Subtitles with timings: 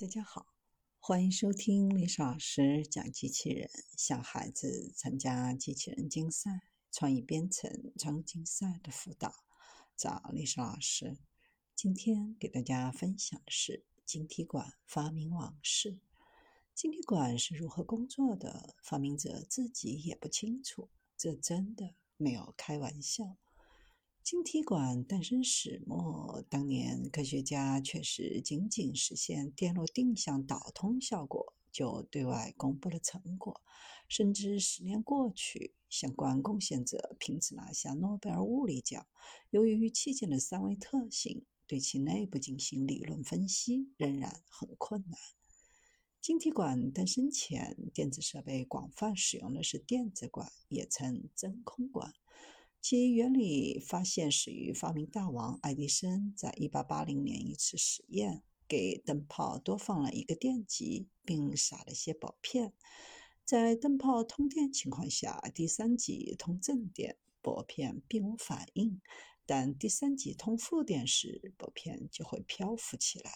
[0.00, 0.46] 大家好，
[0.98, 3.68] 欢迎收听历史老师讲机器人，
[3.98, 9.44] 小孩子参加机器人竞赛、创意编程、创竞赛的辅导，
[9.98, 11.18] 找历史老师。
[11.76, 15.98] 今天给大家分享的是晶体管发明往事。
[16.74, 18.74] 晶体管是如何工作的？
[18.82, 23.36] 发明者自己也不清楚，这真的没有开玩笑。
[24.22, 33.62] 晶体管诞生始末，当年科学家确实仅仅实现电路定向导通效果，就对外公布了成果。
[34.08, 39.06] 甚至十年过去，相关贡献者凭此拿下诺贝尔物理奖。
[39.50, 45.18] 由于器件的三维特性，对其内部进行理论分析仍然很困难。
[46.20, 52.12] 晶体管诞生前，电子设备广泛使用的是电子管，也称真空管。
[52.82, 62.72] 其原理发现始于发明大王爱迪生在1880年一次实验，给灯泡多放了一个电极，并撒了些薄片。
[63.44, 68.98] 在灯泡通电情况下，第三极通正电，薄片并无反应；
[69.44, 73.30] 但第三极通负电时，薄片就会漂浮起来。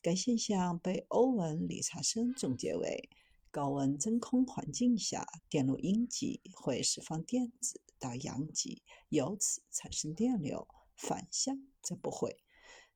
[0.00, 3.10] 该现象被欧文·理查森总结为：
[3.50, 7.82] 高温真空环境下，电路阴极会释放电子。
[8.00, 12.42] 到阳极，由此产生电流；反向则不会。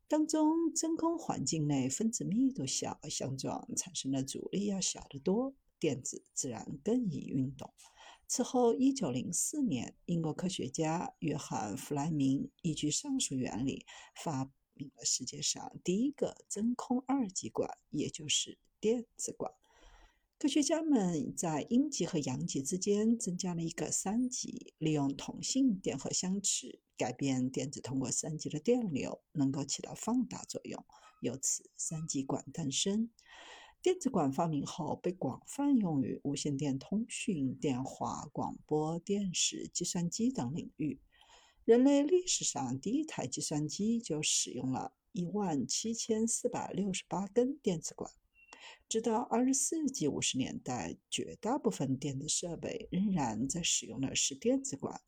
[0.09, 7.73] 当中真空环境内分子密度小，相撞产生的阻力要小得多，电子自然更易运动。
[8.27, 19.53] 此后，一九零四年，英国科学家约翰·弗莱明依据上述原理，发明了世界上第一个真空二极管，也就是电子管。
[20.37, 30.85] 科学家们在阴极和阳极之间增加了一个三极，利用同性电荷相斥，改变电子通过三极的电流，能够起到放大作用，
[31.21, 33.09] 由此三极管诞生。
[33.81, 41.01] 电子管发明后，被广泛用于无线电通讯、电话、广播电视、计算机等领域。
[41.65, 48.11] 人类历史上第一台计算机就使用了一万七千四百六十八根电子管。
[48.89, 55.01] 直到二十世纪五十年代，绝大部分电子设备仍然在使用的是电子管。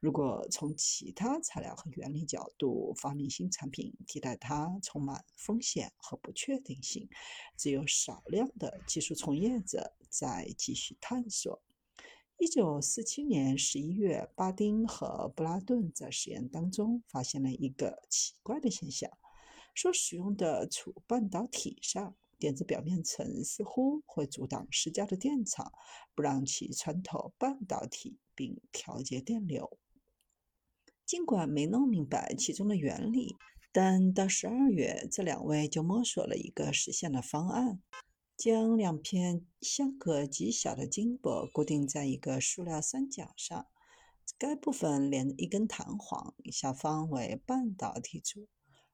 [0.00, 7.08] 如果从其他材料和原理角度发明新产品替代它，充满风险和不确定性。
[7.56, 11.60] 只有少量的技术从业者在继续探索。
[12.38, 19.10] 一九四七年十一月，巴丁和布拉顿在实验当中发现了一个奇怪的现象：
[19.74, 22.14] 所使用的储半导体上。
[22.38, 25.72] 电子表面层似乎会阻挡施加的电场，
[26.14, 29.78] 不让其穿透半导体并调节电流。
[31.04, 33.34] 尽管没弄明白其中的原理，
[33.72, 37.82] 但到十二月，这两位就摸索了一个实现的方案：
[38.36, 43.66] 将两片相隔极小的金箔固定在一个塑料三角上，
[44.38, 48.46] 该部分连着一根弹簧，下方为半导体组。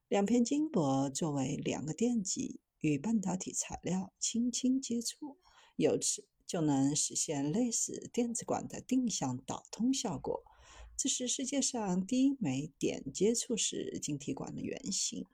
[0.07, 2.59] 两片金箔作为两个电极。
[2.85, 5.37] 与半导体材料轻轻接触，
[5.75, 10.43] 由此就能实现类似电子管的定向导通效果。
[10.95, 15.25] 这是世界上第一枚点接触式晶体管的原型。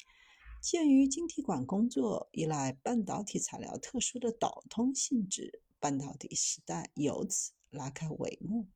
[0.61, 8.67] 鉴于晶体管工作依赖半导体材料特殊的导通性质，半导体时代由此拉开帷幕。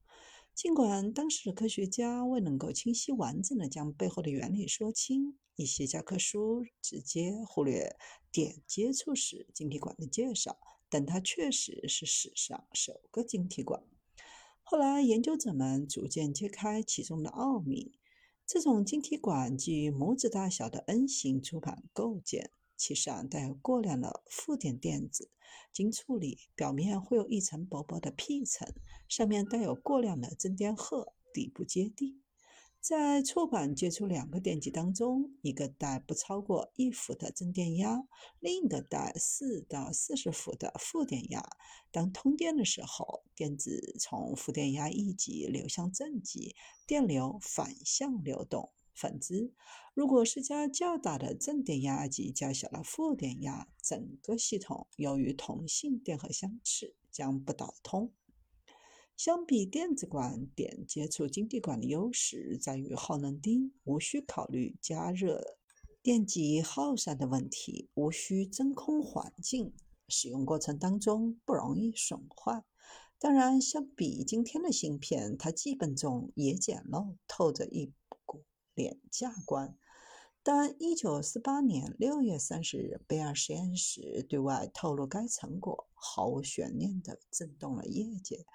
[0.56, 5.38] 尽管当时的科学家未能够清晰完整地将背后的原理说清。
[5.58, 7.98] 一些教科书直接忽略
[8.32, 10.58] 点接触式晶体管的介绍，
[10.90, 13.84] 但它确实是史上首个晶体管。
[14.64, 18.00] 后来，研究者们逐渐揭开其中的奥秘。
[18.46, 25.30] 这种晶体管基于拇指大小的 N 型主板构建，其上带有过量的负电电子，
[25.74, 28.74] 经处理，表面会有一层薄薄的 P 层，
[29.08, 32.22] 上面带有过量的正电荷，底部接地。
[32.80, 38.04] 在触板接触两个电极当中，一个带不超过一伏的正电压，
[38.40, 41.44] 另一个带四到四十伏的负电压。
[41.90, 46.56] 当通电的时候，电子从负电压一极流向正极，
[46.86, 48.72] 电流反向流动。
[48.96, 49.52] 反之，
[49.94, 58.12] 如果是加较大的正电压及较小的负电压，整个系统由于同性电荷相斥，将不导通。
[59.18, 65.58] 相比电子管，点接触晶体管的优势在于耗能低，无需考虑加热
[66.02, 69.74] 电极耗散的问题，无需真空环境，
[70.08, 72.64] 使用过程当中不容易损坏。
[73.18, 77.94] 当然，相比今天的芯片，它基本重也简陋，透着一
[78.76, 79.76] 廉价观。
[80.44, 88.46] 但1948年6月30日，贝尔实验室对外透露该成果，毫无悬念地震动了业界。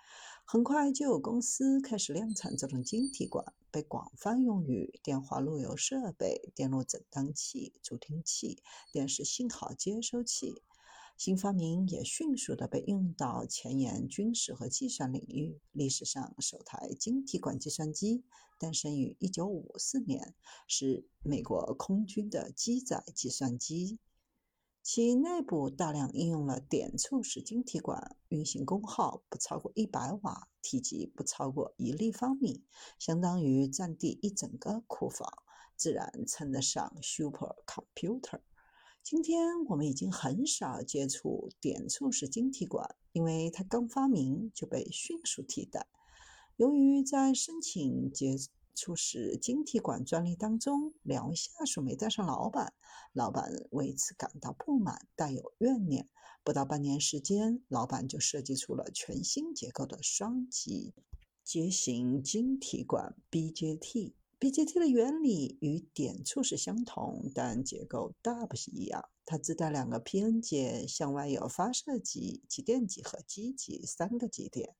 [0.45, 8.63] 很快就有公司开始量产这种晶体管，被广泛用于电话路由设备、电路诊断器、助听器、
[8.93, 10.63] 电视信号接收器。
[11.17, 15.61] 新发明也迅速地被应用到前沿军事和计算领域。
[15.73, 18.25] 历史上首台晶体管计算机
[18.59, 20.35] 诞生于1954年，
[20.67, 23.99] 是美国空军的机载计算机，
[24.83, 32.65] 其内部大量应用了点触式晶体管，运行功耗不超过100瓦，体积不超过一立方米，
[32.99, 35.31] 相当于占地一整个库房，
[35.77, 38.41] 自然称得上 supercomputer。
[39.03, 45.87] 今天我们已经很少接触点触式晶体管，因为它刚发明就被迅速替代。
[46.57, 48.37] 由于在申请接
[48.75, 52.75] 触式晶体管专利当中，两位下属没带上老板，
[53.13, 56.09] 老板为此感到不满，带有怨念。
[56.45, 60.95] 不到半年时间，老板就设计出了全新结构的双极
[61.43, 64.13] 结型晶体管 BJT。
[64.41, 69.11] BJT 的原理与点触式相同，但结构大不一样。
[69.27, 74.75] 它自带两个 PN 节，向外有发射极、极电极和基极三个极点。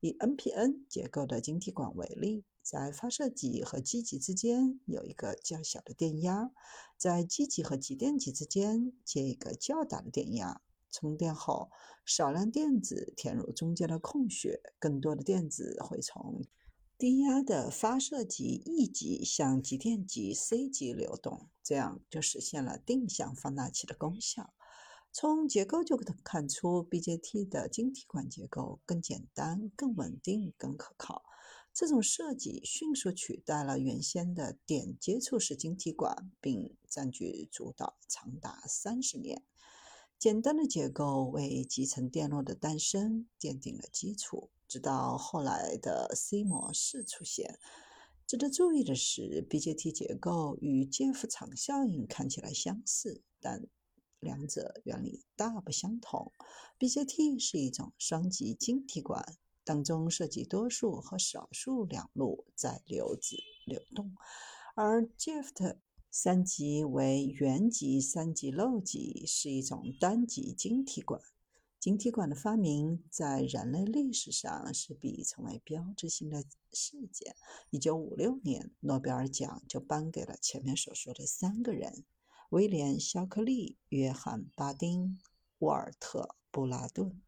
[0.00, 6.50] 以 NPN 结构的晶体管为例，在发射极和基极之间有一个较小的电压，
[6.98, 10.60] 在基极和极电极之间接一个较大的电压。
[10.90, 11.70] 充电后，
[12.04, 16.44] 少量电子填入中间的空穴，更多的电子会从。
[16.98, 24.52] 低压的发射极 E 极向极电极 C 极流动，这样就实现了定向放大器的功效。
[25.12, 31.22] 从结构就能看出，BJT 的晶体管结构更简单、更稳定、更可靠。
[31.72, 39.44] 这种设计迅速取代了原先的点接触式晶体管，并占据主导长达三十年。
[40.18, 44.50] 简单的结构为集成电路的诞生奠定了基础。
[44.68, 47.58] 直到后来的 C 模式出现。
[48.26, 53.66] 值得注意的是，BJT 结构与 Jeff 场效应看起来相似，但
[54.20, 56.30] 两者原理大不相同。
[56.78, 64.14] BJT 是一种双极晶体管，当中涉及多数和少数两路载流子流动，
[64.74, 65.80] 而 Jeff 的
[66.10, 71.20] 三极为原极三极漏极，是一种单极晶体管。
[71.80, 76.42] 晶体管的发明在人类历史上是被成为标志性的
[76.72, 77.36] 事件。
[77.70, 82.04] 一九五六年，诺贝尔奖就颁给了前面所说的三个人：
[82.50, 85.20] 威廉·肖克利、约翰·巴丁、
[85.58, 87.22] 沃尔特·布拉顿。